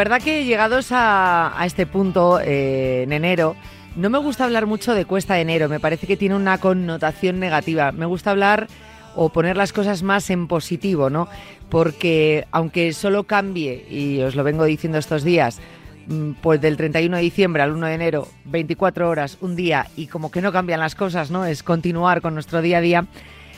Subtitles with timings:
[0.00, 3.54] verdad que llegados a, este punto eh, en enero,
[3.96, 7.38] no me gusta hablar mucho de cuesta de enero, me parece que tiene una connotación
[7.38, 7.92] negativa.
[7.92, 8.66] Me gusta hablar
[9.14, 11.28] o poner las cosas más en positivo, ¿no?
[11.68, 15.60] Porque aunque solo cambie, y os lo vengo diciendo estos días,
[16.06, 20.06] mm, pues del 31 de diciembre al 1 de enero, 24 horas, un día, y
[20.06, 21.44] como que no cambian las cosas, ¿no?
[21.44, 23.06] Es continuar con nuestro día a día.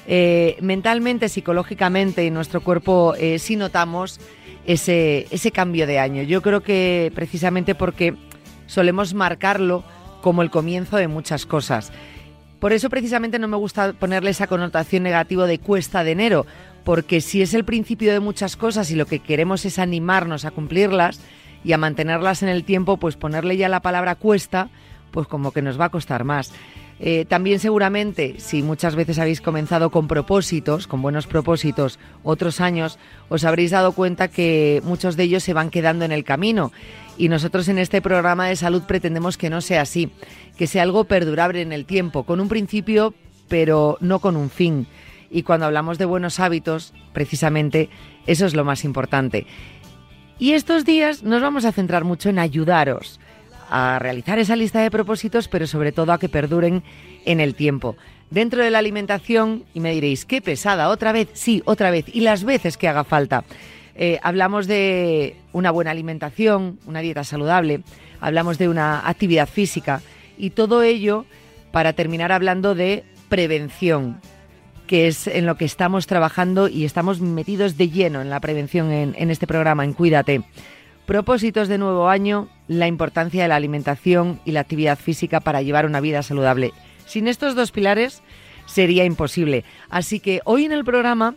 [0.08, 4.18] eh, mentalmente, psicológicamente, en nuestro cuerpo eh, sí notamos
[4.66, 6.22] ese, ese cambio de año.
[6.22, 8.14] Yo creo que precisamente porque
[8.66, 9.84] solemos marcarlo
[10.22, 11.92] como el comienzo de muchas cosas.
[12.58, 16.46] Por eso precisamente no me gusta ponerle esa connotación negativa de cuesta de enero,
[16.84, 20.52] porque si es el principio de muchas cosas y lo que queremos es animarnos a
[20.52, 21.20] cumplirlas
[21.64, 24.68] y a mantenerlas en el tiempo, pues ponerle ya la palabra cuesta,
[25.10, 26.52] pues como que nos va a costar más.
[27.04, 32.96] Eh, también seguramente, si muchas veces habéis comenzado con propósitos, con buenos propósitos, otros años,
[33.28, 36.70] os habréis dado cuenta que muchos de ellos se van quedando en el camino.
[37.18, 40.12] Y nosotros en este programa de salud pretendemos que no sea así,
[40.56, 43.14] que sea algo perdurable en el tiempo, con un principio,
[43.48, 44.86] pero no con un fin.
[45.28, 47.90] Y cuando hablamos de buenos hábitos, precisamente
[48.28, 49.48] eso es lo más importante.
[50.38, 53.18] Y estos días nos vamos a centrar mucho en ayudaros
[53.72, 56.82] a realizar esa lista de propósitos, pero sobre todo a que perduren
[57.24, 57.96] en el tiempo.
[58.28, 62.20] Dentro de la alimentación, y me diréis, qué pesada, otra vez, sí, otra vez, y
[62.20, 63.44] las veces que haga falta.
[63.94, 67.80] Eh, hablamos de una buena alimentación, una dieta saludable,
[68.20, 70.02] hablamos de una actividad física
[70.36, 71.24] y todo ello
[71.72, 74.20] para terminar hablando de prevención,
[74.86, 78.92] que es en lo que estamos trabajando y estamos metidos de lleno en la prevención
[78.92, 80.42] en, en este programa, en Cuídate.
[81.06, 85.84] Propósitos de nuevo año, la importancia de la alimentación y la actividad física para llevar
[85.84, 86.72] una vida saludable.
[87.06, 88.22] Sin estos dos pilares
[88.66, 89.64] sería imposible.
[89.90, 91.34] Así que hoy en el programa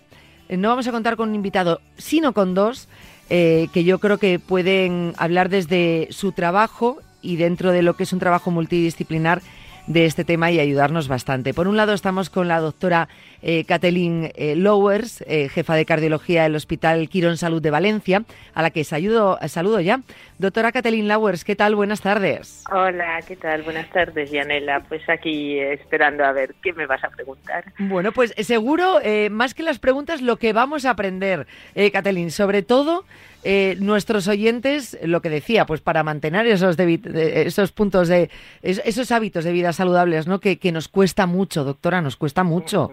[0.50, 2.88] eh, no vamos a contar con un invitado, sino con dos
[3.30, 8.04] eh, que yo creo que pueden hablar desde su trabajo y dentro de lo que
[8.04, 9.42] es un trabajo multidisciplinar
[9.88, 11.54] de este tema y ayudarnos bastante.
[11.54, 13.08] Por un lado estamos con la doctora
[13.48, 18.24] eh, Kathleen eh, Lowers, eh, jefa de cardiología del Hospital Quirón Salud de Valencia,
[18.56, 20.02] a la que saludo, saludo ya.
[20.40, 21.76] Doctora Kathleen Lowers, ¿qué tal?
[21.76, 22.64] Buenas tardes.
[22.72, 23.62] Hola, ¿qué tal?
[23.62, 24.80] Buenas tardes, Yanela.
[24.90, 27.66] Pues aquí eh, esperando a ver qué me vas a preguntar.
[27.78, 31.46] Bueno, pues seguro, eh, más que las preguntas, lo que vamos a aprender,
[31.76, 33.06] eh, Kathleen, sobre todo
[33.44, 38.32] eh, nuestros oyentes, lo que decía, pues para mantener esos, de- esos puntos de,
[38.64, 40.40] es- esos hábitos de vida saludables, ¿no?
[40.40, 42.92] Que, que nos cuesta mucho, doctora, nos cuesta mucho.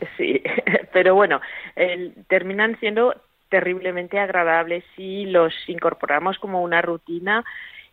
[0.16, 0.42] Sí,
[0.92, 1.40] pero bueno,
[1.76, 3.14] el- terminan siendo
[3.48, 7.44] terriblemente agradables si los incorporamos como una rutina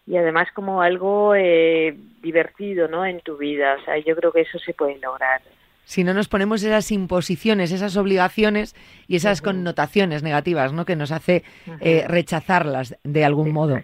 [0.06, 3.06] y además como algo eh, divertido, ¿no?
[3.06, 3.76] En tu vida.
[3.82, 5.42] O sea, yo creo que eso se puede lograr.
[5.84, 8.76] Si no nos ponemos esas imposiciones, esas obligaciones
[9.08, 10.86] y esas connotaciones negativas, ¿no?
[10.86, 11.44] Que nos hace
[11.80, 13.80] eh, rechazarlas de algún modo.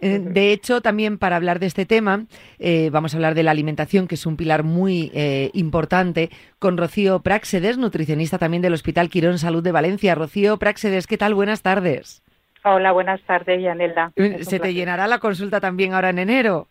[0.00, 0.18] Eh.
[0.20, 2.26] De hecho, también para hablar de este tema,
[2.58, 6.76] eh, vamos a hablar de la alimentación, que es un pilar muy eh, importante, con
[6.76, 10.14] Rocío Práxedes, nutricionista también del Hospital Quirón Salud de Valencia.
[10.14, 11.34] Rocío Práxedes, ¿qué tal?
[11.34, 12.22] Buenas tardes.
[12.64, 14.12] Hola, buenas tardes, Yanela.
[14.16, 16.68] Eh, Se te llenará la consulta también ahora en enero.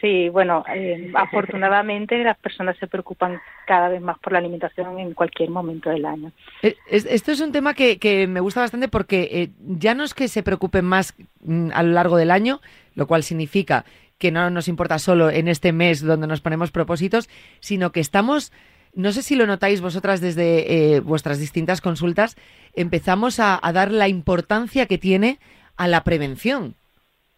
[0.00, 5.14] Sí, bueno, eh, afortunadamente las personas se preocupan cada vez más por la alimentación en
[5.14, 6.32] cualquier momento del año.
[6.62, 10.02] Eh, es- Esto es un tema que, que me gusta bastante porque eh, ya no
[10.04, 12.60] es que se preocupen más mm, a lo largo del año,
[12.94, 13.84] lo cual significa
[14.18, 17.28] que no nos importa solo en este mes donde nos ponemos propósitos,
[17.60, 18.52] sino que estamos,
[18.94, 22.34] no sé si lo notáis vosotras desde eh, vuestras distintas consultas,
[22.74, 25.38] empezamos a, a dar la importancia que tiene
[25.76, 26.74] a la prevención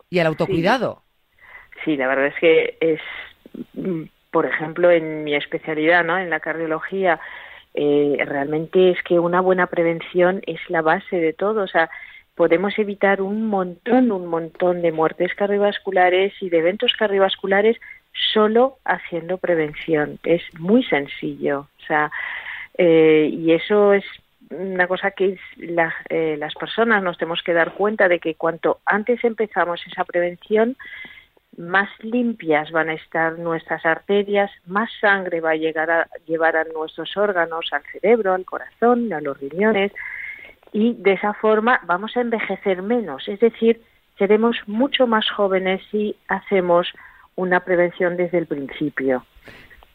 [0.09, 1.03] y al autocuidado.
[1.05, 1.10] Sí,
[1.87, 3.01] la verdad es que es,
[3.75, 6.19] mm, por ejemplo, en mi especialidad, ¿no?
[6.19, 7.21] En la cardiología,
[7.75, 11.63] eh, realmente es que una buena prevención es la base de todo.
[11.63, 11.91] O sea,
[12.35, 17.77] podemos evitar un montón, un montón de muertes cardiovasculares y de eventos cardiovasculares
[18.33, 20.19] solo haciendo prevención.
[20.25, 21.69] Es muy sencillo.
[21.83, 22.11] O sea,
[22.79, 24.05] eh, y eso es
[24.51, 28.81] una cosa que la- eh, las personas nos tenemos que dar cuenta de que cuanto
[28.85, 30.77] antes empezamos esa prevención,
[31.57, 36.65] más limpias van a estar nuestras arterias, más sangre va a llegar a llevar a
[36.65, 39.93] nuestros órganos, al cerebro, al corazón, a los riñones,
[40.73, 43.83] y de esa forma vamos a envejecer menos, es decir,
[44.19, 46.93] seremos mucho más jóvenes si hacemos
[47.37, 49.25] una prevención desde el principio.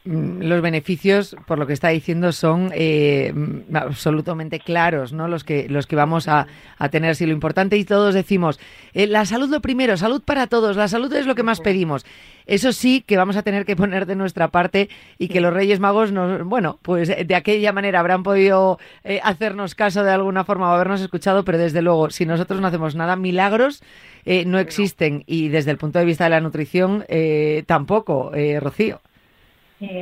[0.06, 5.28] Mm, los beneficios, por lo que está diciendo, son eh, mm, absolutamente claros, ¿no?
[5.28, 6.48] Los que, los que vamos a,
[6.78, 7.16] a tener.
[7.16, 8.60] Si lo importante, y todos decimos,
[8.94, 12.06] eh, la salud lo primero, salud para todos, la salud es lo que más pedimos.
[12.48, 15.80] Eso sí que vamos a tener que poner de nuestra parte y que los Reyes
[15.80, 20.70] Magos nos, bueno, pues de aquella manera habrán podido eh, hacernos caso de alguna forma
[20.70, 23.82] o habernos escuchado, pero desde luego, si nosotros no hacemos nada, milagros
[24.26, 29.02] eh, no existen y desde el punto de vista de la nutrición eh, tampoco, Rocío.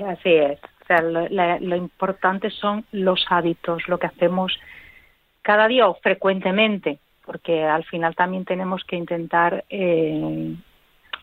[0.08, 0.60] Así es.
[0.84, 4.60] O sea, lo, importante son los hábitos, lo que hacemos
[5.42, 10.56] cada día o frecuentemente, porque al final también tenemos que intentar eh,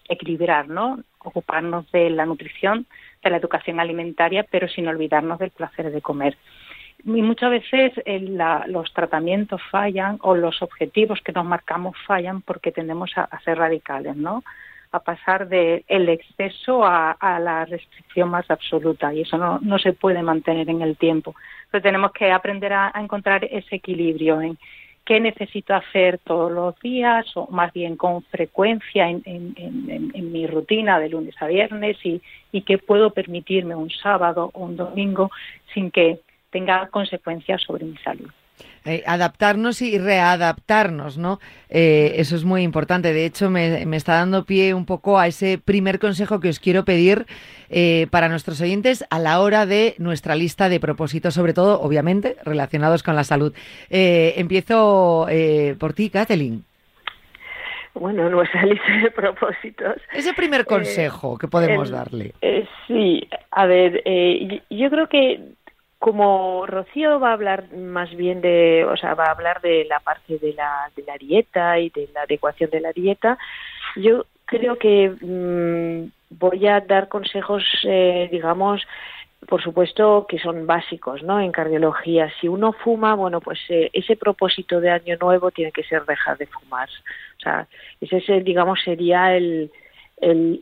[0.08, 1.00] equilibrar, ¿no?
[1.18, 2.86] Ocuparnos de la nutrición,
[3.22, 6.36] de la educación alimentaria, pero sin olvidarnos del placer de comer.
[7.04, 8.20] Y muchas veces eh,
[8.66, 14.16] los tratamientos fallan o los objetivos que nos marcamos fallan porque tendemos a, ser radicales,
[14.16, 14.42] ¿no?
[14.92, 20.22] A pasar del exceso a, la restricción más absoluta y eso no, no se puede
[20.22, 21.34] mantener en el tiempo.
[21.66, 24.58] Entonces tenemos que aprender a, encontrar ese equilibrio en,
[25.04, 31.08] qué necesito hacer todos los días o más bien con frecuencia en, mi rutina de
[31.08, 32.22] lunes a viernes y,
[32.52, 35.30] y qué puedo permitirme un sábado o un domingo
[35.74, 36.20] sin que
[36.50, 38.30] tenga consecuencias sobre mi salud.
[38.86, 41.38] Eh, adaptarnos y readaptarnos, ¿no?
[41.68, 43.12] Eh, eso es muy importante.
[43.12, 46.86] De hecho, me, está dando pie un poco a ese primer consejo que os quiero
[46.86, 47.26] pedir
[47.68, 52.36] eh, para nuestros oyentes a la hora de nuestra lista de propósitos, sobre todo, obviamente,
[52.42, 53.52] relacionados con la salud.
[53.90, 55.26] empiezo
[55.78, 56.64] por ti, Kathleen.
[57.92, 59.96] Bueno, nuestra lista de propósitos.
[60.14, 62.32] Ese primer consejo que podemos darle.
[62.86, 64.02] sí, a ver,
[64.70, 65.40] yo creo que
[66.00, 70.00] como Rocío va a hablar más bien de, o sea, va a hablar de la
[70.00, 73.38] parte de la, de la dieta y de la adecuación de la dieta,
[73.96, 78.82] yo creo que mm, voy a dar consejos, eh, digamos,
[79.46, 81.40] por supuesto que son básicos, ¿no?
[81.40, 85.84] En cardiología, si uno fuma, bueno, pues eh, ese propósito de año nuevo tiene que
[85.84, 86.88] ser dejar de fumar.
[87.38, 87.66] O sea,
[88.00, 89.70] ese, digamos, sería el,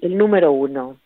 [0.03, 0.97] número uno.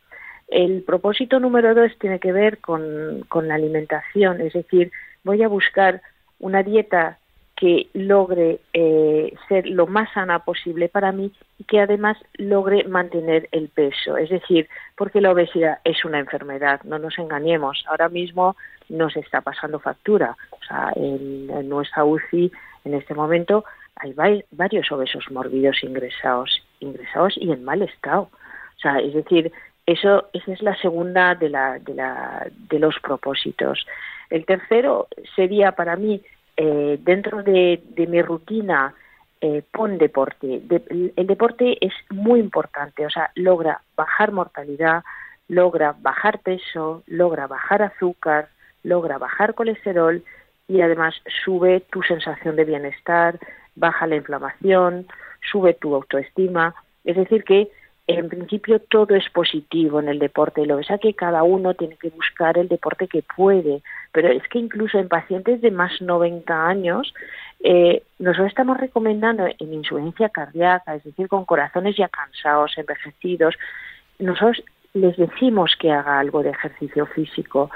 [0.52, 4.92] El propósito número dos tiene que ver con, la alimentación, es decir,
[5.24, 6.02] voy a buscar
[6.40, 7.18] una dieta
[7.56, 13.48] que logre eh, ser lo más sana posible para mí y que además logre mantener
[13.52, 14.18] el peso.
[14.18, 17.84] Es decir, porque la obesidad es una enfermedad, no nos engañemos.
[17.88, 18.54] Ahora mismo
[18.90, 20.36] nos está pasando factura.
[20.50, 22.52] O sea, en, nuestra UCI
[22.84, 23.64] en este momento
[23.96, 28.28] hay varios obesos mórbidos ingresados, ingresados y en mal estado.
[28.76, 29.52] O sea, es decir,
[29.92, 33.86] eso, es la segunda de, la, de, la, de los propósitos.
[34.30, 36.20] El tercero sería para mí,
[36.56, 38.94] eh, dentro de, de, mi rutina,
[39.40, 40.62] eh, pon deporte.
[41.16, 45.02] el deporte es muy importante, o sea, logra bajar mortalidad,
[45.48, 48.48] logra bajar peso, logra bajar azúcar,
[48.84, 50.22] logra bajar colesterol
[50.68, 53.38] y además sube tu sensación de bienestar,
[53.74, 55.06] baja la inflamación,
[55.50, 56.74] sube tu autoestima.
[57.04, 57.68] Es decir, que
[58.06, 60.66] en principio todo es positivo en el deporte.
[60.66, 63.82] Lo que pasa que cada uno tiene que buscar el deporte que puede.
[64.12, 67.14] Pero es que incluso en pacientes de más 90 años,
[67.60, 73.54] eh, nosotros estamos recomendando en insuficiencia cardíaca, es decir, con corazones ya cansados, envejecidos,
[74.18, 74.62] nosotros
[74.94, 77.70] les decimos que haga algo de ejercicio físico.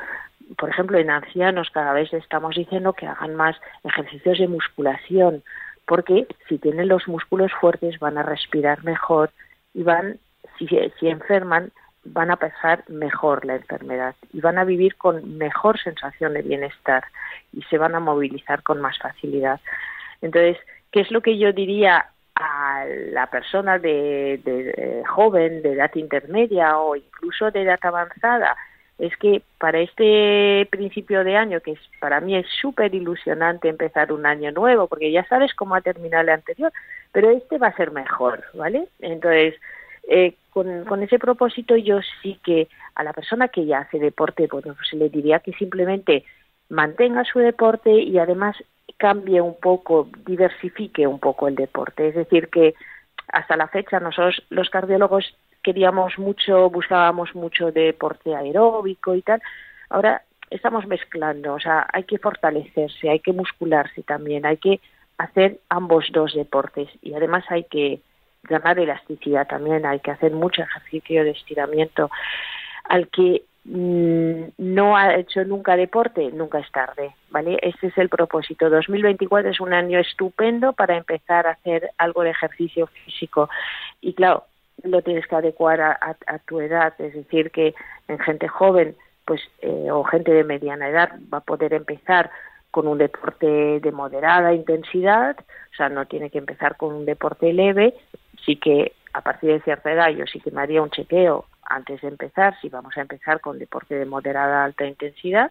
[0.59, 5.43] Por ejemplo, en ancianos cada vez estamos diciendo que hagan más ejercicios de musculación,
[5.87, 9.31] porque si tienen los músculos fuertes van a respirar mejor,
[9.77, 10.19] y van,
[10.59, 10.67] si,
[10.99, 11.71] si enferman,
[12.03, 17.05] van a pasar mejor la enfermedad y van a vivir con mejor sensación de bienestar
[17.53, 19.61] y se van a movilizar con más facilidad.
[20.23, 20.57] Entonces,
[20.91, 26.79] ¿qué es lo que yo diría a la persona de, de, joven, de edad intermedia
[26.79, 28.57] o incluso de edad avanzada?
[28.99, 34.11] Es que para este principio de año, que es, para mí es súper ilusionante empezar
[34.13, 36.73] un año nuevo, porque ya sabes cómo ha terminado el anterior,
[37.13, 38.89] pero este va a ser mejor, ¿vale?
[39.01, 39.55] Entonces,
[40.09, 44.65] eh, con, ese propósito yo sí que a la persona que ya hace deporte, pues
[44.93, 46.25] le diría que simplemente
[46.71, 48.57] mantenga su deporte y además
[48.97, 52.09] cambie un poco, diversifique un poco el deporte.
[52.09, 52.75] Es decir, que
[53.29, 55.37] hasta la fecha nosotros los cardiólogos
[55.67, 59.43] queríamos mucho, buscábamos mucho deporte aeróbico y tal.
[59.91, 64.79] Ahora estamos mezclando, o sea, hay que fortalecerse, hay que muscularse también, hay que
[65.19, 67.99] hacer ambos dos deportes y además hay que
[68.45, 72.13] ganar elasticidad también, hay que hacer mucho ejercicio de estiramiento.
[72.85, 77.59] Al que mm, no ha hecho nunca deporte, nunca es tarde, ¿vale?
[77.61, 78.71] Este es el propósito.
[78.71, 83.51] 2024 es un año estupendo para empezar a hacer algo de ejercicio físico
[84.01, 84.45] y claro,
[84.83, 87.75] lo tienes que adecuar a, a tu edad, es decir, que
[88.09, 92.31] en gente joven pues eh, o gente de mediana edad va a poder empezar
[92.71, 97.53] con un deporte de moderada intensidad, o sea, no tiene que empezar con un deporte
[97.53, 97.95] leve,
[98.45, 102.01] sí que a partir de cierta edad yo sí que me haría un chequeo antes
[102.03, 105.51] de empezar, si vamos a empezar con deporte de moderada alta intensidad,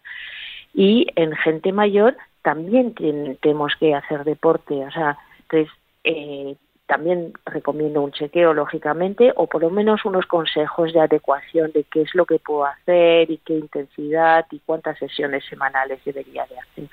[0.73, 2.93] y en gente mayor también
[3.41, 5.69] tenemos que hacer deporte, o sea, entonces
[6.03, 6.55] eh,
[6.87, 12.03] también recomiendo un chequeo, lógicamente, o por lo menos unos consejos de adecuación de qué
[12.03, 16.89] es lo que puedo hacer y qué intensidad y cuántas sesiones semanales debería de hacer.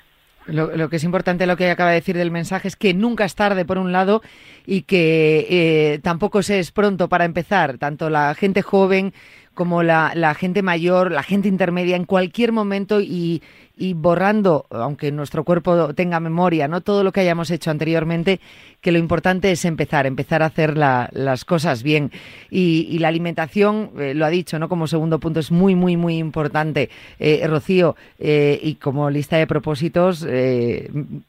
[0.47, 3.37] Lo, que es importante, lo que acaba de decir del mensaje, es que nunca es
[3.37, 4.23] tarde, por un lado,
[4.67, 7.79] y que eh, tampoco se es pronto para empezar.
[7.79, 9.13] Tanto la gente joven
[9.55, 13.43] como la, gente mayor, la gente intermedia, en cualquier momento y,
[13.76, 18.41] y, borrando, aunque nuestro cuerpo tenga memoria, no todo lo que hayamos hecho anteriormente,
[18.81, 22.11] que lo importante es empezar, empezar a hacer las cosas bien.
[22.50, 24.69] Y, la alimentación, eh, lo ha dicho, ¿no?
[24.69, 26.91] Como segundo punto, es muy, muy, muy importante.
[27.19, 30.26] Eh, Rocío, eh, y como lista de propósitos,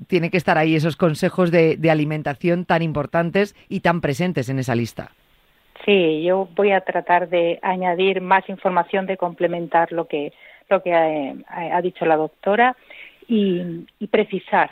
[0.07, 4.75] tiene que estar ahí esos consejos de alimentación tan importantes y tan presentes en esa
[4.75, 5.11] lista.
[5.85, 10.31] Sí, yo voy a tratar de añadir más información, de complementar lo que,
[10.69, 12.75] lo que eh, ha, dicho la doctora
[13.27, 14.71] y, precisar.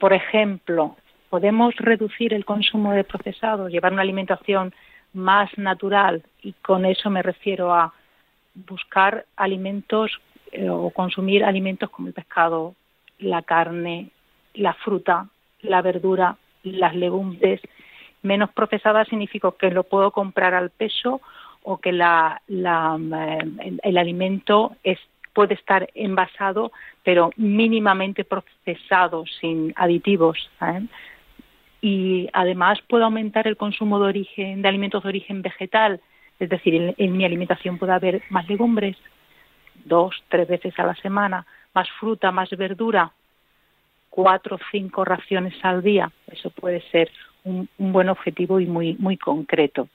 [0.00, 0.96] Por ejemplo,
[1.30, 4.74] podemos reducir el consumo de procesados, llevar una alimentación
[5.12, 7.92] más natural y con eso me refiero a
[8.54, 10.10] buscar alimentos
[10.52, 12.74] eh, o consumir alimentos como el pescado,
[13.18, 14.10] la carne,
[14.54, 15.28] la fruta,
[15.62, 17.60] la verdura, las legumbres,
[18.22, 21.20] menos procesada significa que lo puedo comprar al peso
[21.62, 23.38] o que la, eh,
[23.82, 24.98] el, alimento es,
[25.36, 26.72] puede estar envasado,
[27.04, 30.38] pero mínimamente procesado, sin aditivos.
[31.82, 36.00] Y además puedo aumentar el consumo de origen de alimentos de origen vegetal,
[36.40, 38.96] es decir, en, mi alimentación puede haber más legumbres,
[39.84, 43.12] dos, tres veces a la semana, más fruta, más verdura,
[44.08, 46.10] cuatro o cinco raciones al día.
[46.32, 47.10] Eso puede ser
[47.44, 49.86] un, buen objetivo y muy, muy concreto.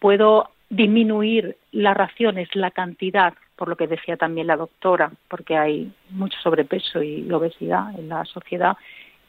[0.00, 5.92] Puedo disminuir las raciones, la cantidad, por lo que decía también la doctora, porque hay
[6.10, 8.76] mucho sobrepeso y obesidad en la sociedad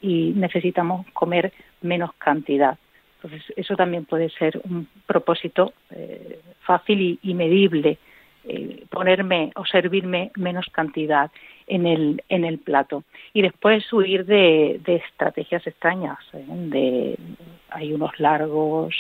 [0.02, 2.78] y necesitamos comer menos cantidad.
[3.16, 7.98] Entonces, eso también puede ser un propósito eh, fácil y, medible,
[8.46, 11.32] eh, ponerme o servirme menos cantidad
[11.68, 13.04] en el, en el plato.
[13.34, 16.46] Y después huir de, estrategias extrañas, ¿eh?
[16.48, 17.18] de
[17.72, 18.94] ayunos largos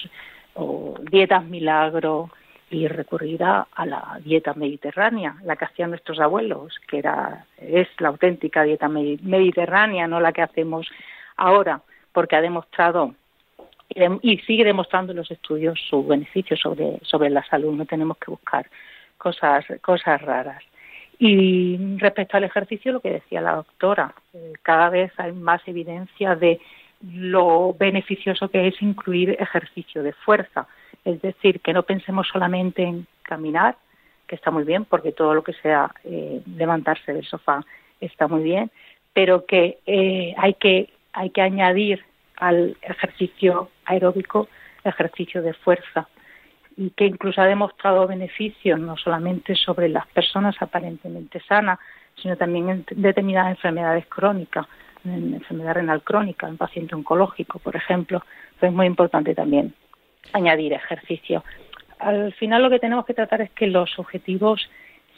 [0.55, 2.29] o dietas milagro
[2.69, 8.09] y recurrir a, la dieta mediterránea, la que hacían nuestros abuelos, que era es la
[8.09, 10.87] auténtica dieta mediterránea, no la que hacemos
[11.37, 13.15] ahora, porque ha demostrado
[14.21, 17.73] y sigue demostrando en los estudios su beneficio sobre, sobre la salud.
[17.73, 18.67] No tenemos que buscar
[19.17, 20.63] cosas, cosas raras.
[21.17, 26.35] Y respecto al ejercicio, lo que decía la doctora, eh, cada vez hay más evidencia
[26.35, 26.61] de
[27.01, 30.67] lo beneficioso que es incluir ejercicio de fuerza.
[31.05, 33.77] Es decir, que no pensemos solamente en caminar,
[34.27, 37.65] que está muy bien, porque todo lo que sea eh, levantarse del sofá
[37.99, 38.71] está muy bien,
[39.13, 42.05] pero que, eh, hay que hay que añadir
[42.37, 44.47] al ejercicio aeróbico
[44.83, 46.07] ejercicio de fuerza
[46.77, 51.79] y que incluso ha demostrado beneficios no solamente sobre las personas aparentemente sanas,
[52.15, 54.65] sino también en determinadas enfermedades crónicas,
[55.03, 58.23] en enfermedad renal crónica, en paciente oncológico, por ejemplo.
[58.61, 59.73] es muy importante también
[60.33, 61.43] añadir ejercicio.
[61.99, 64.69] Al final lo que tenemos que tratar es que los objetivos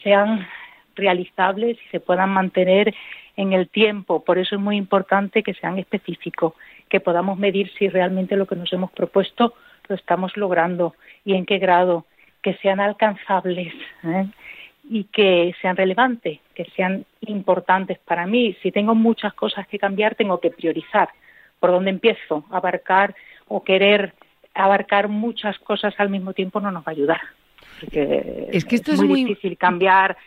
[0.04, 0.48] sean
[0.96, 2.94] realizables y se puedan mantener
[3.38, 4.24] en el tiempo.
[4.24, 6.54] Por eso es muy importante que sean específicos,
[6.90, 9.54] que podamos medir si realmente lo que nos hemos propuesto
[9.88, 12.06] lo estamos logrando y en qué grado,
[12.42, 14.26] que sean alcanzables ¿eh?
[14.90, 18.56] y que sean relevantes, que sean importantes para mí.
[18.62, 21.10] Si tengo muchas cosas que cambiar, tengo que priorizar.
[21.60, 22.46] ¿Por dónde empiezo?
[22.50, 23.14] Abarcar
[23.48, 24.14] o querer
[24.54, 27.22] abarcar muchas cosas al mismo tiempo no nos va a ayudar.
[27.92, 30.18] es que esto es, muy, difícil cambiar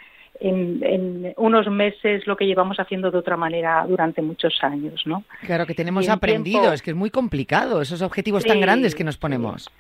[0.41, 5.25] en, unos meses lo que llevamos haciendo de otra manera durante muchos años, ¿no?
[5.43, 9.17] Claro, que tenemos aprendido, es que es muy complicado esos objetivos tan grandes que nos
[9.17, 9.71] ponemos.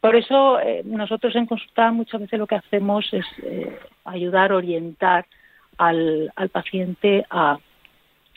[0.00, 5.26] Por eso eh, nosotros en consulta muchas veces lo que hacemos es eh, ayudar, orientar
[5.78, 7.58] al, al paciente a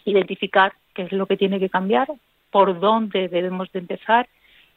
[0.05, 2.07] identificar qué es lo que tiene que cambiar,
[2.51, 4.27] por dónde debemos de empezar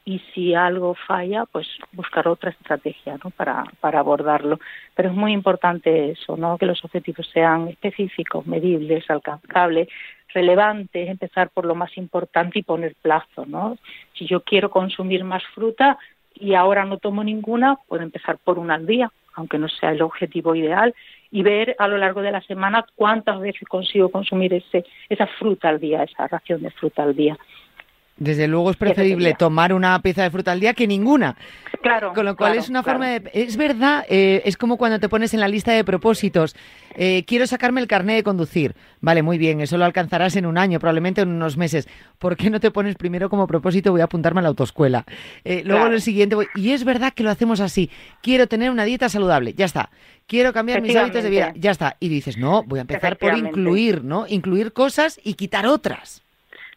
[0.09, 4.59] y si algo falla, pues buscar otra estrategia para, para abordarlo.
[4.95, 6.57] Pero es muy importante eso, ¿no?
[6.57, 9.87] que los objetivos sean específicos, medibles, alcanzables,
[10.33, 13.45] relevantes, empezar por lo más importante y poner plazo.
[13.45, 13.77] ¿no?
[14.15, 15.99] Si yo quiero consumir más fruta
[16.33, 20.00] y ahora no tomo ninguna, puedo empezar por una al día, aunque no sea el
[20.00, 20.95] objetivo ideal,
[21.31, 25.69] y ver a lo largo de la semana cuántas veces consigo consumir ese, esa fruta
[25.69, 27.37] al día, esa ración de fruta al día.
[28.19, 31.37] Desde luego es preferible tomar una pieza de fruta al día que ninguna.
[31.83, 32.13] Claro.
[32.13, 33.31] Con lo cual es una forma de.
[33.33, 36.57] Es verdad, eh, es como cuando te pones en la lista de propósitos.
[36.97, 38.75] Eh, quiero sacarme el carnet de conducir.
[39.01, 41.87] Vale, muy bien, eso lo alcanzarás en un año, probablemente en unos meses.
[42.19, 45.05] ¿Por qué no te pones primero como propósito voy a apuntarme a la autoescuela?
[45.45, 46.49] Eh, luego en el siguiente voy.
[46.57, 47.91] Y es verdad que lo hacemos así.
[48.21, 49.91] Quiero tener una dieta saludable, ya está.
[50.27, 51.97] Quiero cambiar mis hábitos de vida, ya está.
[52.01, 54.27] Y dices, no, voy a empezar por incluir, ¿no?
[54.29, 56.23] Incluir cosas y quitar otras.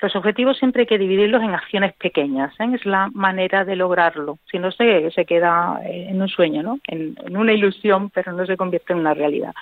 [0.01, 2.65] Los objetivos siempre hay que dividirlos en acciones pequeñas, ¿eh?
[2.73, 4.39] es la manera de lograrlo.
[4.49, 6.79] Si no, se, se queda eh, en un sueño, ¿no?
[6.87, 9.53] En, una ilusión, pero no se convierte en una realidad.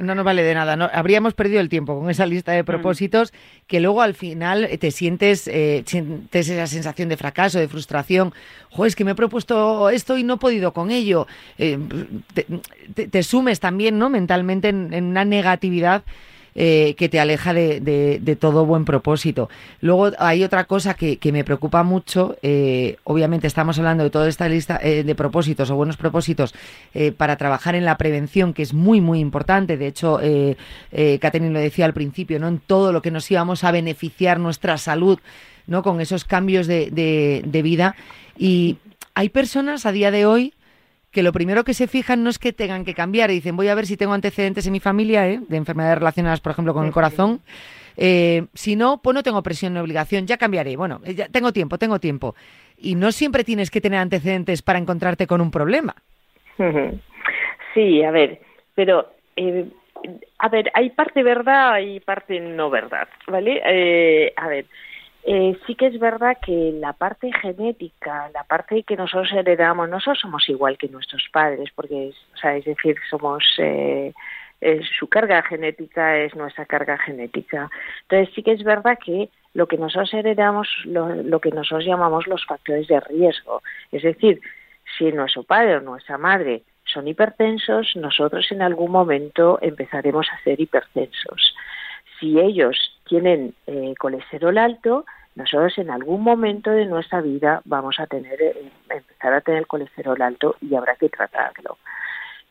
[0.00, 0.74] no nos vale de nada.
[0.74, 0.90] ¿no?
[0.92, 2.66] Habríamos perdido el tiempo con esa lista de mm.
[2.66, 3.32] propósitos
[3.68, 8.32] que luego al final te sientes, eh, sientes esa sensación de fracaso, de frustración.
[8.70, 11.28] Joder, es que me he propuesto esto y no he podido con ello.
[11.56, 14.10] te, sumes también, ¿no?
[14.10, 16.02] Mentalmente en una negatividad
[16.54, 19.48] eh, que te aleja de, todo buen propósito.
[19.80, 24.48] Luego hay otra cosa que, me preocupa mucho, eh, obviamente estamos hablando de toda esta
[24.48, 26.54] lista eh, de propósitos o buenos propósitos
[27.16, 29.76] para trabajar en la prevención, que es muy, muy importante.
[29.76, 30.56] De hecho, eh,
[31.32, 32.48] lo decía al principio, ¿no?
[32.48, 35.18] En todo lo que nos íbamos a beneficiar nuestra salud,
[35.66, 35.82] ¿no?
[35.82, 36.90] Con esos cambios de,
[37.44, 37.94] de vida.
[38.36, 38.78] Y
[39.14, 40.54] hay personas a día de hoy
[41.10, 43.68] que lo primero que se fijan no es que tengan que cambiar y dicen voy
[43.68, 45.40] a ver si tengo antecedentes en mi familia ¿eh?
[45.48, 47.40] de enfermedades relacionadas, por ejemplo, con el corazón.
[47.96, 50.76] Eh, si no, pues no tengo presión ni obligación, ya cambiaré.
[50.76, 52.34] Bueno, ya tengo tiempo, tengo tiempo.
[52.78, 55.94] Y no siempre tienes que tener antecedentes para encontrarte con un problema.
[57.74, 58.40] Sí, a ver,
[58.74, 59.66] pero eh,
[60.38, 63.60] a ver, hay parte verdad y parte no verdad, ¿vale?
[63.64, 64.66] Eh, a ver,
[65.24, 70.18] eh, sí que es verdad que la parte genética, la parte que nosotros heredamos, nosotros
[70.20, 74.12] somos igual que nuestros padres, porque, es decir, somos eh,
[74.98, 77.70] su carga genética es nuestra carga genética.
[78.02, 82.26] Entonces sí que es verdad que lo que nosotros heredamos, lo, lo que nosotros llamamos
[82.26, 84.40] los factores de riesgo, es decir,
[84.98, 90.60] si nuestro padre o nuestra madre son hipertensos, nosotros en algún momento empezaremos a ser
[90.60, 91.54] hipertensos.
[92.18, 98.06] Si ellos tienen eh, colesterol alto, nosotros en algún momento de nuestra vida vamos a
[98.06, 101.78] tener eh, empezar a tener colesterol alto y habrá que tratarlo.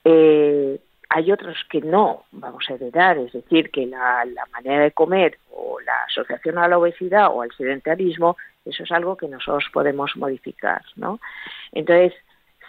[0.03, 5.39] Eh, hay otros que no vamos a heredar, es decir, que la, manera de comer
[5.49, 10.11] o la asociación a la obesidad o al sedentarismo, eso es algo que nosotros podemos
[10.17, 11.21] modificar, ¿no?
[11.71, 12.13] Entonces,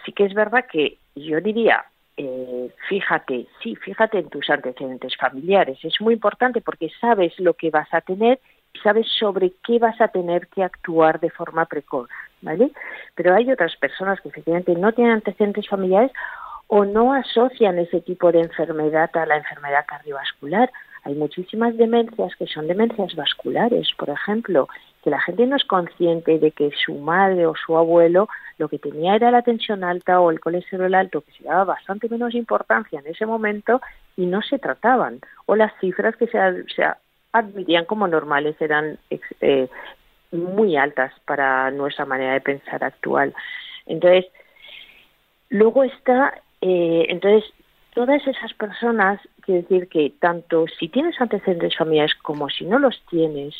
[0.05, 1.83] sí que es verdad que yo diría,
[2.23, 5.79] eh, fíjate, sí, fíjate en tus antecedentes familiares.
[5.83, 8.39] Es muy importante porque sabes lo que vas a tener
[8.73, 12.09] y sabes sobre qué vas a tener que actuar de forma precoz,
[12.41, 12.71] ¿vale?
[13.15, 16.11] Pero hay otras personas que efectivamente no tienen antecedentes familiares
[16.67, 20.71] o no asocian ese tipo de enfermedad a la enfermedad cardiovascular.
[21.03, 24.69] Hay muchísimas demencias que son demencias vasculares, por ejemplo,
[25.03, 28.77] que la gente no es consciente de que su madre o su abuelo lo que
[28.77, 32.99] tenía era la tensión alta o el colesterol alto, que se daba bastante menos importancia
[32.99, 33.81] en ese momento
[34.15, 36.37] y no se trataban, o las cifras que se,
[37.33, 39.67] admitían como normales eran eh,
[40.31, 43.33] muy altas para nuestra manera de pensar actual.
[43.87, 44.25] Entonces,
[45.49, 47.51] luego está, eh, entonces,
[47.93, 53.01] todas esas personas, quiero decir que tanto si tienes antecedentes familiares como si no los
[53.09, 53.55] tienes,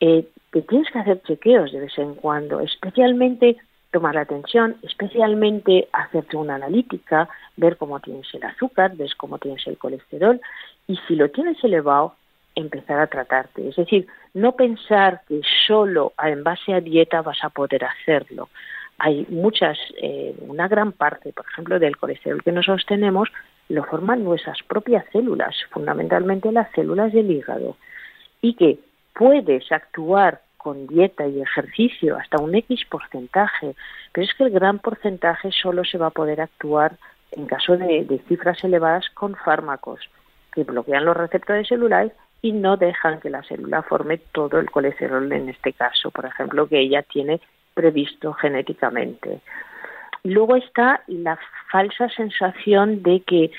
[0.00, 3.56] eh, te tienes que hacer chequeos de vez en cuando, especialmente
[3.90, 9.66] tomar la atención, especialmente hacerte una analítica, ver cómo tienes el azúcar, ver cómo tienes
[9.66, 10.40] el colesterol
[10.86, 12.14] y si lo tienes elevado,
[12.54, 13.68] empezar a tratarte.
[13.68, 18.50] Es decir, no pensar que solo en base a dieta vas a poder hacerlo.
[18.98, 23.30] Hay muchas, eh, una gran parte, por ejemplo, del colesterol que nosotros tenemos,
[23.68, 27.76] lo forman nuestras propias células, fundamentalmente las células del hígado,
[28.42, 28.78] y que
[29.14, 33.74] puedes actuar con dieta y ejercicio hasta un X porcentaje,
[34.12, 36.92] pero es que el gran porcentaje solo se va a poder actuar
[37.32, 40.00] en caso de, cifras elevadas con fármacos
[40.52, 45.32] que bloquean los receptores celulares y no dejan que la célula forme todo el colesterol
[45.32, 47.40] en este caso, por ejemplo, que ella tiene
[47.74, 49.40] previsto genéticamente.
[50.24, 51.38] Luego está la
[51.70, 53.50] falsa sensación de que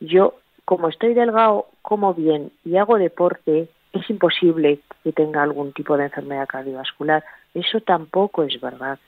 [0.00, 0.34] yo,
[0.64, 6.04] como estoy delgado, como bien y hago deporte, es imposible que tenga algún tipo de
[6.04, 7.24] enfermedad cardiovascular.
[7.54, 8.98] Eso tampoco es verdad.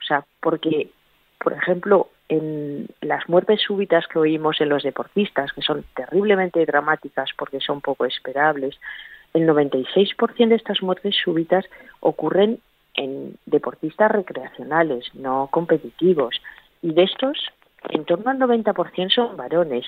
[0.00, 0.90] O sea, porque,
[1.38, 7.30] por ejemplo, en las muertes súbitas que oímos en los deportistas, que son terriblemente dramáticas
[7.36, 8.78] porque son poco esperables,
[9.34, 11.64] el 96% de estas muertes súbitas
[12.00, 12.58] ocurren
[12.94, 16.40] en deportistas recreacionales, no competitivos.
[16.82, 17.38] Y de estos,
[17.90, 19.86] en torno al 90% son varones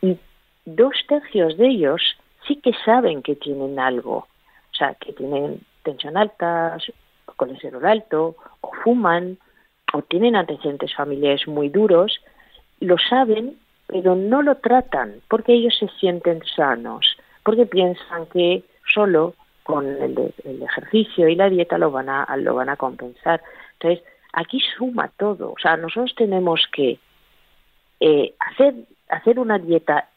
[0.00, 0.18] y
[0.64, 2.02] dos tercios de ellos
[2.46, 6.76] sí que saben que tienen algo, o sea, que tienen tensión alta,
[7.36, 9.38] colesterol alto, o fuman,
[9.92, 12.20] o tienen antecedentes familiares muy duros,
[12.80, 19.34] lo saben, pero no lo tratan porque ellos se sienten sanos, porque piensan que solo
[19.62, 23.42] con el, ejercicio y la dieta lo van a lo van a compensar.
[23.74, 25.52] Entonces, aquí suma todo.
[25.52, 26.98] O sea, nosotros tenemos que
[28.00, 28.74] eh, hacer,
[29.08, 30.08] hacer una dieta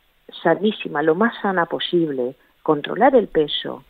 [0.44, 3.84] sanísima, lo más sana posible, controlar el peso,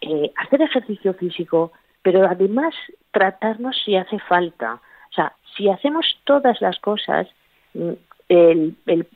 [0.00, 2.74] eh, hacer ejercicio físico, pero además
[3.10, 4.74] tratarnos si hace falta.
[5.10, 7.28] O sea, si hacemos todas las cosas,
[7.74, 7.92] mm,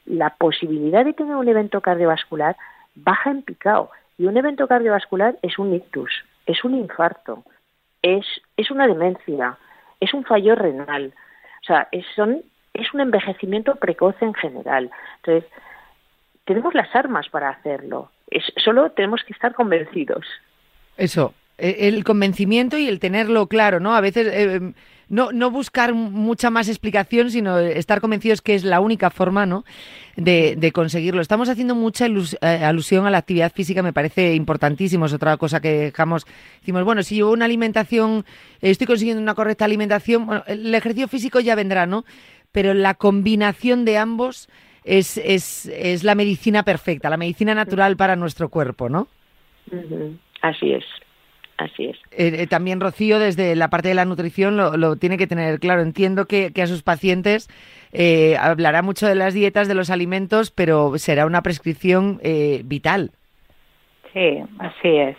[0.07, 2.57] la posibilidad de tener un evento cardiovascular
[2.95, 3.91] baja en picado.
[4.19, 6.11] Y un evento cardiovascular es un ictus,
[6.47, 7.45] es un infarto,
[8.03, 8.27] es,
[8.57, 9.57] es una demencia,
[10.01, 11.15] es un fallo renal.
[11.63, 12.43] O sea, es, son,
[12.75, 14.91] es un envejecimiento precoz en general.
[15.17, 15.51] Entonces,
[16.49, 18.11] tenemos las armas para hacerlo.
[18.31, 20.25] Es, solo tenemos que estar convencidos.
[20.97, 23.95] Eso, e, el convencimiento y el tenerlo claro, ¿no?
[23.95, 24.73] A veces eh,
[25.11, 29.65] no, no buscar mucha más explicación, sino estar convencidos que es la única forma ¿no?
[30.17, 31.21] de, conseguirlo.
[31.21, 35.05] Estamos haciendo mucha eh, alusión a la actividad física, me parece importantísimo.
[35.05, 36.27] Es otra cosa que dejamos.
[36.61, 38.25] Decimos, bueno, si yo una alimentación,
[38.63, 42.07] estoy consiguiendo una correcta alimentación, bueno, el ejercicio físico ya vendrá, ¿no?
[42.53, 44.49] Pero la combinación de ambos
[44.89, 49.09] es, es, es la medicina perfecta, la medicina natural para nuestro cuerpo, ¿no?
[50.41, 50.85] Así es.
[51.59, 51.97] Así es.
[52.13, 55.83] Eh, eh, también Rocío, desde la parte de la nutrición, lo, tiene que tener claro.
[55.83, 57.49] Entiendo que, a sus pacientes
[57.93, 62.21] eh, hablará mucho de las dietas, de los alimentos, pero será una prescripción
[62.65, 63.11] vital.
[64.13, 65.17] Sí, así es.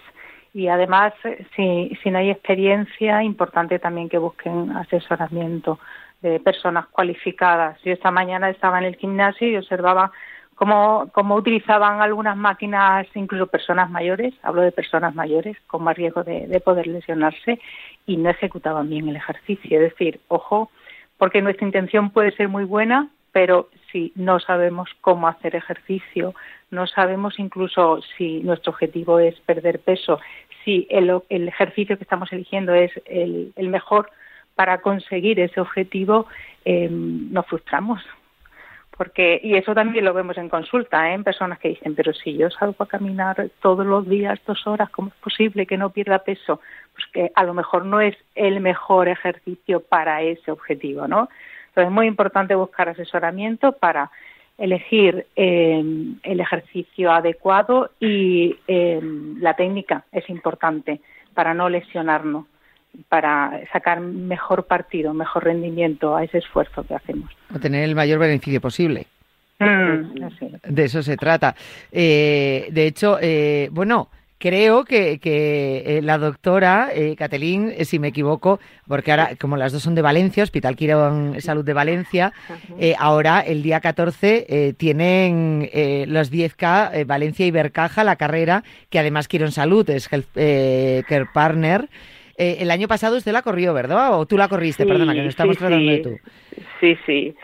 [0.54, 1.14] Y además,
[1.56, 5.78] si, si no hay experiencia, importante también que busquen asesoramiento
[6.22, 7.82] de personas cualificadas.
[7.84, 10.12] Yo esta mañana estaba en el gimnasio y observaba
[10.60, 16.60] cómo, utilizaban algunas máquinas, incluso personas mayores, hablo de personas mayores con más riesgo de,
[16.60, 17.60] poder lesionarse
[18.06, 19.80] y no ejecutaban bien el ejercicio.
[19.80, 20.70] Es decir, ojo,
[21.18, 26.34] porque nuestra intención puede ser muy buena, pero si no sabemos cómo hacer ejercicio,
[26.72, 30.20] no sabemos incluso si nuestro objetivo es perder peso,
[30.66, 34.12] si el, ejercicio que estamos eligiendo es el, mejor
[34.60, 36.28] para conseguir ese objetivo,
[36.66, 38.02] eh, nos frustramos
[38.98, 41.14] porque y eso también lo vemos en consulta, ¿eh?
[41.14, 44.90] en personas que dicen, pero si yo salgo a caminar todos los días dos horas,
[44.90, 46.60] ¿cómo es posible que no pierda peso?
[46.94, 51.30] Pues que a lo mejor no es el mejor ejercicio para ese objetivo, ¿no?
[51.70, 54.12] Entonces es muy importante buscar asesoramiento para
[54.58, 55.82] elegir eh,
[56.24, 61.00] el ejercicio adecuado y la técnica es importante
[61.34, 62.46] para no lesionarnos
[63.08, 67.30] para sacar mejor partido, mejor rendimiento a ese esfuerzo que hacemos.
[67.54, 69.08] O tener el mayor beneficio posible.
[69.60, 70.28] Mm,
[70.70, 71.56] de eso se trata.
[71.92, 78.62] Eh, de hecho, eh, bueno, creo que, eh, la doctora eh, Catelín, si me equivoco,
[78.88, 82.32] porque ahora, como las dos son de Valencia, Hospital Quirón Salud de Valencia,
[82.98, 85.70] ahora el día 14 tienen
[86.08, 91.90] los 10K Valencia y Bercaja, la carrera, que además Quirón Salud es Health Care Partner.
[92.42, 94.18] Eh, el año pasado usted la corrió, ¿verdad?
[94.18, 94.86] ¿O tú la corriste?
[94.86, 96.18] Perdona, que nos estamos tratando de tú.
[96.80, 97.36] Sí, sí,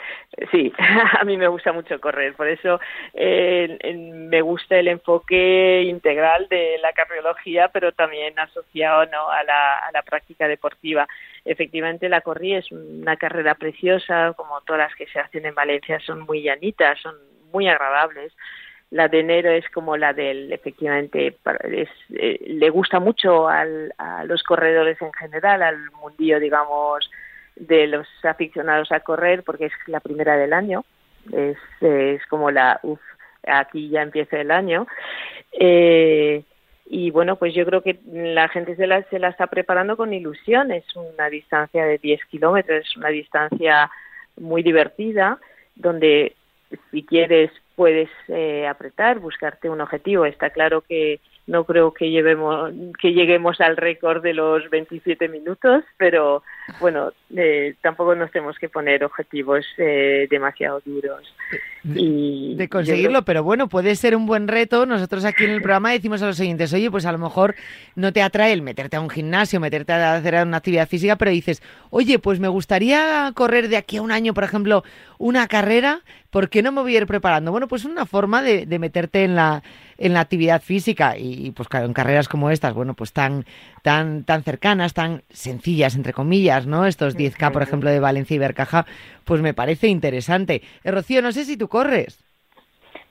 [0.52, 0.72] sí.
[1.20, 2.34] a mí me gusta mucho correr.
[2.34, 2.80] Por eso
[3.14, 9.30] eh, me gusta el enfoque integral de la cardiología, pero también asociado ¿no?
[9.30, 11.06] a, la, a la práctica deportiva.
[11.44, 16.00] Efectivamente, la corrí es una carrera preciosa, como todas las que se hacen en Valencia,
[16.00, 17.16] son muy llanitas, son
[17.52, 18.32] muy agradables
[18.92, 21.38] la de enero es como la del, efectivamente,
[22.18, 23.66] eh, le gusta mucho a
[24.26, 27.10] los corredores en general, al mundillo, digamos,
[27.56, 30.86] de los aficionados a correr, porque es la primera del año,
[31.32, 33.00] es, es como la, uff,
[33.48, 34.88] aquí ya empieza el año.
[35.52, 36.44] Eh,
[36.88, 40.14] y bueno, pues yo creo que la gente se la, se la está preparando con
[40.14, 43.90] ilusión, es una distancia de 10 kilómetros, es una distancia
[44.38, 45.40] muy divertida,
[45.76, 46.36] donde
[46.92, 50.26] si quieres puedes eh, apretar, buscarte un objetivo.
[50.26, 55.84] Está claro que no creo que llevemos que lleguemos al récord de los 27 minutos,
[55.98, 56.42] pero
[56.80, 61.22] bueno, eh, tampoco nos tenemos que poner objetivos eh, demasiado duros.
[61.84, 64.88] Y de conseguirlo, pero bueno, puede ser un buen reto.
[64.88, 67.54] Nosotros aquí en el programa decimos a los siguientes, oye, pues a lo mejor
[67.96, 71.30] no te atrae el meterte a un gimnasio, meterte a hacer una actividad física, pero
[71.30, 74.84] dices, oye, pues me gustaría correr de aquí a un año, por ejemplo,
[75.20, 76.02] una carrera
[76.36, 77.52] ¿por qué no me voy a ir preparando?
[77.52, 79.64] Bueno, pues una forma de, de meterte en la,
[79.98, 83.46] en la actividad física y, pues claro, en carreras como estas, bueno, pues tan,
[83.82, 86.86] tan, tan cercanas, tan sencillas, entre comillas, ¿no?
[86.86, 88.86] Estos 10K, por ejemplo, de Valencia y Bercaja,
[89.24, 90.62] pues me parece interesante.
[90.84, 92.26] Eh, Rocío, no sé si tú corres.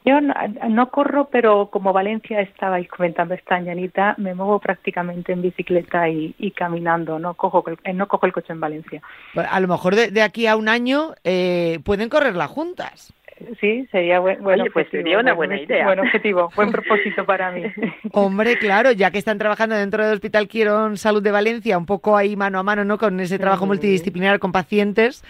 [0.06, 6.10] Yo no, corro, pero como Valencia estabais comentando esta mañanita, me muevo prácticamente en bicicleta
[6.10, 7.18] y, caminando.
[7.18, 9.00] No cojo, eh, no cojo el coche en Valencia.
[9.32, 13.14] Pues a lo mejor de, aquí a un año eh, pueden correrla juntas.
[13.60, 14.64] Sí, sería bueno.
[14.72, 15.86] pues sería una buena idea.
[15.86, 17.64] Buen objetivo, buen propósito para mí.
[18.12, 22.16] Hombre, claro, ya que están trabajando dentro del Hospital Quirón Salud de Valencia, un poco
[22.16, 22.98] ahí mano a mano, ¿no?
[22.98, 25.24] Con ese trabajo multidisciplinar con pacientes,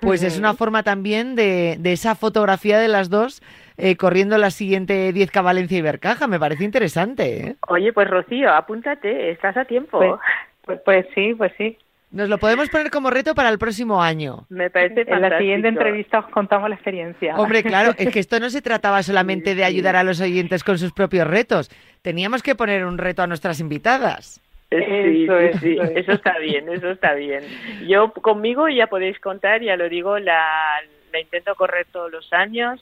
[0.00, 3.42] pues es una forma también de, de esa fotografía de las dos
[3.82, 6.26] eh, corriendo la siguiente 10K Valencia y Bercaja.
[6.26, 7.46] Me parece interesante.
[7.46, 7.56] ¿eh?
[7.68, 9.98] Oye, pues Rocío, apúntate, estás a tiempo.
[9.98, 10.20] Pues,
[10.62, 11.78] pues, pues, sí, pues sí.
[12.10, 14.46] Nos lo podemos poner como reto para el próximo año.
[14.48, 17.36] Me parece En la siguiente entrevista os contamos la experiencia.
[17.36, 20.78] Hombre, claro, es que esto no se trataba solamente de ayudar a los oyentes con
[20.78, 21.70] sus propios retos.
[22.02, 24.40] Teníamos que poner un reto a nuestras invitadas.
[24.70, 25.26] Sí,
[25.60, 27.42] sí, eso está bien, eso está bien.
[27.88, 30.80] Yo conmigo ya podéis contar, ya lo digo, la,
[31.12, 32.80] la intento correr todos los años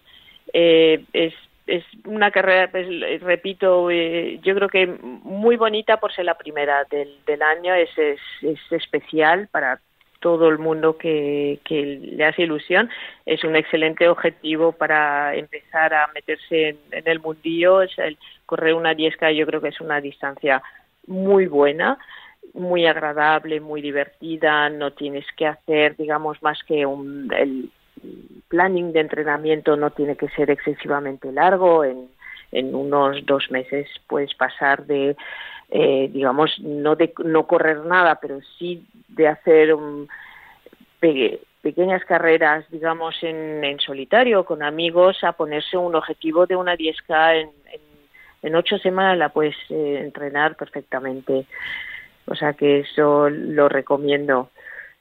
[0.52, 1.34] eh, es,
[1.68, 2.88] es una carrera, pues,
[3.20, 7.90] repito, eh, yo creo que muy bonita por ser la primera del, del año, es,
[7.98, 9.78] es, es especial para
[10.20, 12.90] todo el mundo que, que, le hace ilusión.
[13.26, 17.82] Es un excelente objetivo para empezar a meterse en, el mundillo.
[17.82, 20.62] Es el, correr una 10K yo creo que es una distancia
[21.06, 21.98] muy buena,
[22.54, 24.68] muy agradable, muy divertida.
[24.70, 27.70] No tienes que hacer, digamos, más que un, el,
[28.48, 31.84] planning de entrenamiento no tiene que ser excesivamente largo.
[31.84, 32.08] En,
[32.50, 35.14] unos dos meses puedes pasar de,
[35.70, 39.76] eh, digamos, no de no correr nada, pero sí de hacer
[41.60, 47.42] pequeñas carreras, digamos, en, en, solitario con amigos, a ponerse un objetivo de una 10K
[47.42, 47.50] en,
[48.42, 51.44] en, ocho semanas la puedes eh, entrenar perfectamente.
[52.24, 54.50] O sea que eso lo recomiendo.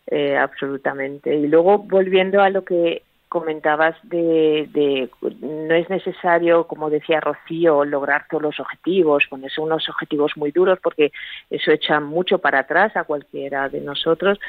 [0.08, 1.36] Eh, absolutamente.
[1.36, 5.10] Y luego, volviendo a lo que comentabas de, de,
[5.42, 10.80] no es necesario, como decía Rocío, lograr todos los objetivos, ponerse unos objetivos muy duros,
[10.82, 11.12] porque
[11.50, 14.40] eso echa mucho para atrás a cualquiera de nosotros.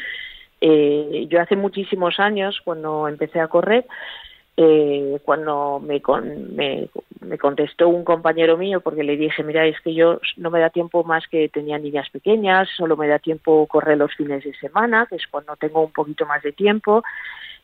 [0.60, 3.84] Eh, yo hace muchísimos años, cuando empecé a correr,
[4.60, 6.02] eh, cuando me,
[6.50, 6.88] me,
[7.20, 10.68] me, contestó un compañero mío porque le dije, mira, es que yo no me da
[10.70, 15.06] tiempo más que tenía niñas pequeñas, solo me da tiempo correr los fines de semana,
[15.08, 17.04] que es cuando tengo un poquito más de tiempo,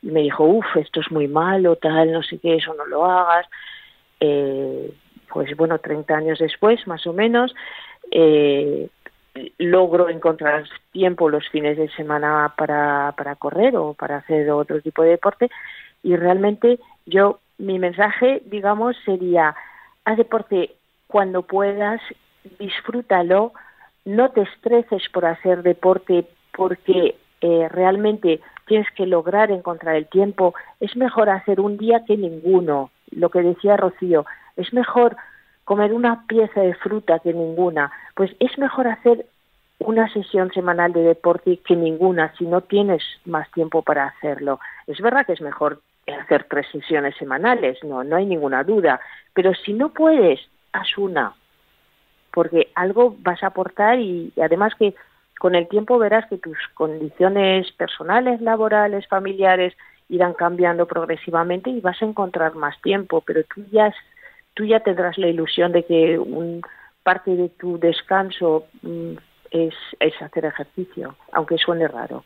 [0.02, 3.04] y me dijo, uff, esto es muy malo, tal, no sé qué, eso no lo
[3.04, 3.48] hagas.
[4.20, 4.94] Eh,
[5.32, 7.52] pues bueno, 30 años después, más o menos,
[8.12, 8.88] eh,
[9.58, 15.02] logro encontrar tiempo los fines de semana para, para correr o para hacer otro tipo
[15.02, 15.50] de deporte
[16.04, 19.56] y realmente yo, mi mensaje, digamos, sería,
[20.04, 20.74] haz deporte
[21.08, 22.00] cuando puedas,
[22.58, 23.52] disfrútalo,
[24.04, 30.54] no te estreses por hacer deporte porque eh, realmente tienes que lograr encontrar el tiempo.
[30.78, 35.16] Es mejor hacer un día que ninguno, lo que decía Rocío, es mejor
[35.64, 39.26] comer una pieza de fruta que ninguna, pues es mejor hacer
[39.78, 44.60] una sesión semanal de deporte que ninguna si no tienes más tiempo para hacerlo.
[44.86, 45.80] Es verdad que es mejor
[46.12, 49.00] hacer tres sesiones semanales, no, no hay ninguna duda,
[49.32, 50.40] pero si no puedes,
[50.72, 51.34] haz una,
[52.32, 54.94] porque algo vas a aportar y, además que
[55.38, 59.74] con el tiempo verás que tus condiciones personales, laborales, familiares
[60.08, 63.92] irán cambiando progresivamente y vas a encontrar más tiempo, pero tú ya,
[64.54, 66.62] tú ya tendrás la ilusión de que un,
[67.02, 69.14] parte de tu descanso mm,
[69.50, 69.74] es
[70.20, 72.24] hacer ejercicio, aunque suene raro.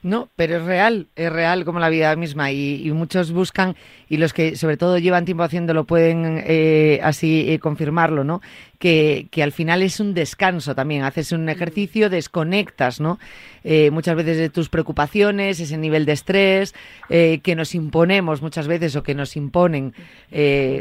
[0.00, 3.74] No, pero es real, es real como la vida misma y, muchos buscan
[4.08, 8.40] y los que sobre todo llevan tiempo haciéndolo pueden eh, así eh, confirmarlo, ¿no?
[8.78, 13.18] Que, que, al final es un descanso también, haces un ejercicio, desconectas, ¿no?
[13.64, 16.74] Eh, muchas veces de tus preocupaciones, ese nivel de estrés
[17.08, 19.94] que nos imponemos muchas veces o que nos imponen,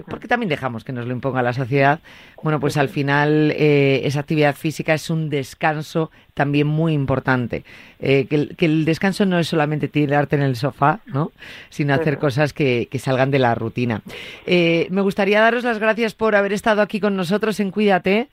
[0.07, 1.99] porque también dejamos que nos lo imponga la sociedad.
[2.43, 7.63] Bueno, pues al final esa actividad física es un descanso también muy importante.
[7.99, 11.31] que el descanso descanso no es solamente tirarte en el sofá, ¿no?
[11.69, 14.01] sino hacer cosas que, salgan de la rutina.
[14.45, 18.27] Eh, me gustaría daros las gracias por haber estado aquí con nosotros en Cuídate.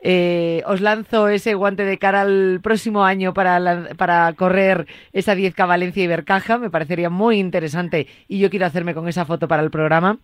[0.00, 5.66] Eh, os lanzo ese guante de cara al próximo año para, para correr esa 10K
[5.66, 6.58] Valencia y Bercaja.
[6.58, 10.18] Me parecería muy interesante y yo quiero hacerme con esa foto para el programa.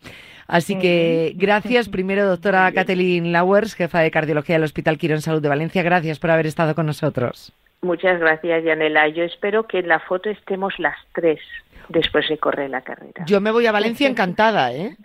[0.47, 5.49] Así que gracias primero, doctora Kathleen Lauers, jefa de cardiología del Hospital Quirón Salud de
[5.49, 5.83] Valencia.
[5.83, 7.53] Gracias por haber estado con nosotros.
[7.83, 9.09] Muchas gracias, Yanela.
[9.09, 11.41] Yo espero que en la foto estemos las tres.
[11.89, 13.25] después se corre la carrera.
[13.27, 14.97] Yo me voy a Valencia encantada, ¿eh?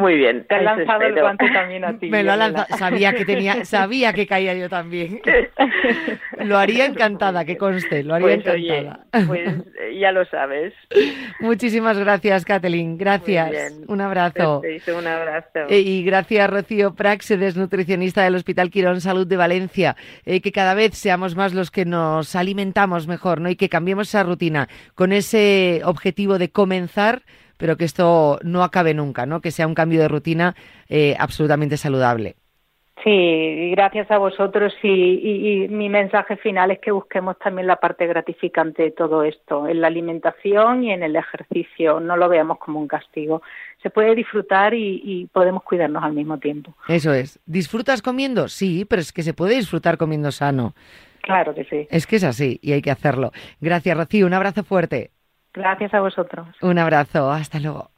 [0.00, 0.44] Muy bien.
[0.48, 2.08] Te ha lanzado el guante también a ti.
[2.10, 2.76] Me lo ha lanzado.
[2.76, 5.20] Sabía que tenía, sabía que caía yo también.
[6.44, 9.06] lo haría encantada, que conste, lo haría pues, encantada.
[9.26, 10.72] pues ya lo sabes.
[11.40, 12.96] Muchísimas gracias, Kathleen.
[12.98, 13.74] Gracias.
[13.86, 14.62] Un abrazo.
[14.96, 15.60] un abrazo.
[15.68, 19.96] Eh, y gracias, Rocío Praxedes, nutricionista del Hospital Quirón Salud de Valencia.
[20.24, 23.50] Eh, que cada vez seamos más los que nos alimentamos mejor, ¿no?
[23.50, 27.22] Y que cambiemos esa rutina con ese objetivo de comenzar
[27.60, 29.40] pero que esto no acabe nunca, ¿no?
[29.40, 30.56] Que sea un cambio de rutina
[30.88, 32.34] eh, absolutamente saludable.
[33.04, 38.82] Sí, gracias a vosotros y, mi mensaje final es que busquemos también la parte gratificante
[38.82, 42.88] de todo esto, en la alimentación y en el ejercicio, no lo veamos como un
[42.88, 43.40] castigo.
[43.82, 46.74] Se puede disfrutar y, y podemos cuidarnos al mismo tiempo.
[46.88, 47.40] Eso es.
[47.46, 48.48] ¿Disfrutas comiendo?
[48.48, 50.74] Sí, pero es que se puede disfrutar comiendo sano.
[51.22, 51.86] Claro que sí.
[51.90, 53.32] Es que es así y hay que hacerlo.
[53.60, 54.26] Gracias, Rocío.
[54.26, 55.10] Un abrazo fuerte.
[55.52, 56.46] Gracias a vosotros.
[56.62, 57.90] Un abrazo, hasta luego.